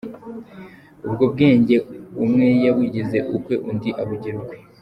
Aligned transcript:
Ubwo 1.05 1.23
bwenge 1.33 1.75
umwe 2.23 2.45
yabugize 2.63 3.17
ukwe 3.35 3.55
undi 3.69 3.89
abugira 4.01 4.35
ukwe. 4.43 4.57